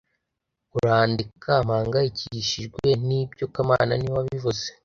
[0.77, 4.65] Urandeka mpangayikishijwe nibyo kamana niwe wabivuze